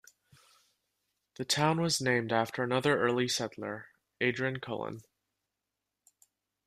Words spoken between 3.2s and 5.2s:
settler, Adrian Cullen.